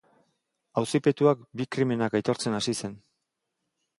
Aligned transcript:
Auzipetuak 0.81 1.43
bi 1.61 1.67
krimenak 1.77 2.17
aitortzen 2.21 2.59
hasi 2.61 2.75
zen. 2.79 2.99